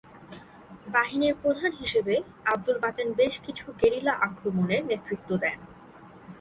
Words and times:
বাহিনীর 0.87 1.35
প্রধান 1.41 1.71
হিসেবে 1.73 2.15
আবদুল 2.45 2.77
বাতেন 2.79 3.07
বেশ 3.13 3.33
কিছু 3.45 3.65
গেরিলা 3.79 4.13
আক্রমনের 4.27 4.81
নেতৃত্ব 4.85 5.29
দেন। 5.37 5.59